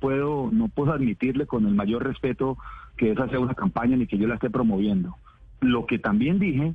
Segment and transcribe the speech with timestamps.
[0.00, 2.58] Puedo, no puedo admitirle con el mayor respeto
[2.96, 5.16] que esa sea una campaña ni que yo la esté promoviendo.
[5.60, 6.74] Lo que también dije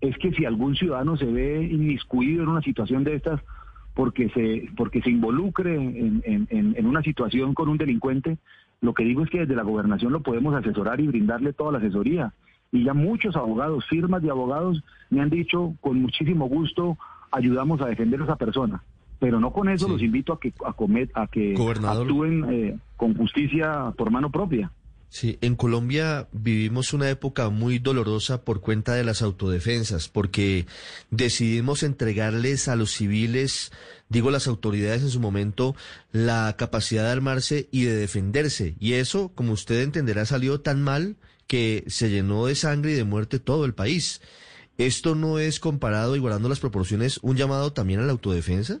[0.00, 3.40] es que si algún ciudadano se ve inmiscuido en una situación de estas
[3.94, 8.38] porque se, porque se involucre en, en, en una situación con un delincuente,
[8.80, 11.78] lo que digo es que desde la gobernación lo podemos asesorar y brindarle toda la
[11.78, 12.32] asesoría.
[12.72, 16.98] Y ya muchos abogados, firmas de abogados, me han dicho con muchísimo gusto
[17.30, 18.82] ayudamos a defender a esa persona.
[19.22, 19.92] Pero no con eso Sí.
[19.92, 22.02] los invito a que, a, comet, a que Gobernador.
[22.08, 24.72] actúen eh, con justicia por mano propia.
[25.10, 30.66] Sí, en Colombia vivimos una época muy dolorosa por cuenta de las autodefensas, porque
[31.12, 33.70] decidimos entregarles a los civiles,
[34.08, 35.76] digo las autoridades en su momento,
[36.10, 38.74] la capacidad de armarse y de defenderse.
[38.80, 41.14] Y eso, como usted entenderá, salió tan mal
[41.46, 44.20] que se llenó de sangre y de muerte todo el país.
[44.78, 48.80] ¿Esto no es comparado y guardando las proporciones un llamado también a la autodefensa?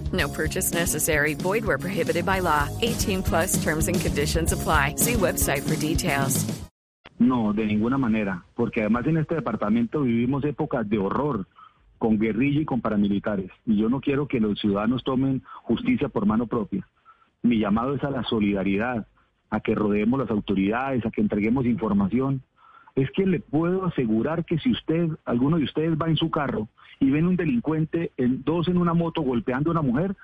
[0.11, 1.35] No purchase necessary.
[1.35, 2.67] Void where prohibited by law.
[2.81, 4.95] 18 plus terms and conditions apply.
[4.97, 6.45] See website for details.
[7.21, 11.45] No, de ninguna manera, porque además en este departamento vivimos épocas de horror
[11.99, 16.25] con guerrilla y con paramilitares, y yo no quiero que los ciudadanos tomen justicia por
[16.25, 16.87] mano propia.
[17.43, 19.05] Mi llamado es a la solidaridad,
[19.51, 22.41] a que rodeemos las autoridades, a que entreguemos información.
[22.95, 26.67] Es que le puedo asegurar que si usted, alguno de ustedes va en su carro
[26.99, 30.15] y ven un delincuente, en, dos en una moto golpeando a una mujer,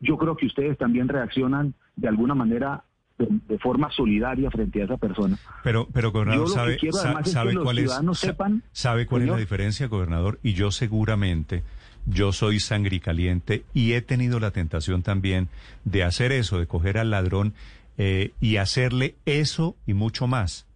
[0.00, 2.84] yo creo que ustedes también reaccionan de alguna manera
[3.18, 5.38] de, de forma solidaria frente a esa persona.
[5.62, 7.84] Pero, pero gobernador, ¿sabe, quiero sa- además es sabe que los cuál es,
[8.18, 10.38] sepan, sabe cuál es la diferencia, gobernador?
[10.42, 11.62] Y yo seguramente,
[12.06, 15.48] yo soy sangre caliente y he tenido la tentación también
[15.84, 17.54] de hacer eso, de coger al ladrón
[17.98, 20.66] eh, y hacerle eso y mucho más.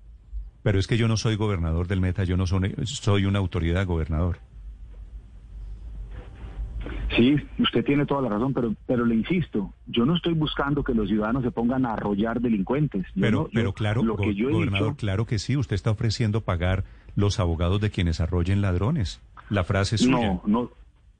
[0.62, 3.86] Pero es que yo no soy gobernador del Meta, yo no soy, soy una autoridad
[3.86, 4.38] gobernador.
[7.16, 10.94] Sí, usted tiene toda la razón, pero, pero le insisto, yo no estoy buscando que
[10.94, 13.06] los ciudadanos se pongan a arrollar delincuentes.
[13.14, 15.56] Yo Pero, no- yo- pero claro, lo que yo he gobernador, dicho, claro que sí,
[15.56, 16.84] usted está ofreciendo pagar
[17.16, 19.20] los abogados de quienes arrollen ladrones.
[19.50, 20.16] La frase es suya.
[20.16, 20.70] no, no,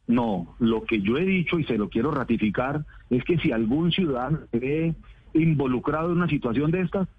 [0.07, 3.91] no, lo que yo he dicho y se lo quiero ratificar es que si algún
[3.91, 4.95] ciudadano se ve
[5.35, 7.09] involucrado en una situación de estas,